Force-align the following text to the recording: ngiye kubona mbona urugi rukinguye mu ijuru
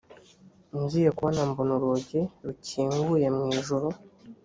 ngiye 0.81 1.09
kubona 1.17 1.39
mbona 1.49 1.71
urugi 1.77 2.21
rukinguye 2.45 3.27
mu 3.37 3.43
ijuru 3.59 3.87